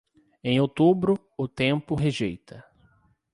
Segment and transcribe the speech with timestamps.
[0.43, 2.65] Em outubro, o tempo rejeita.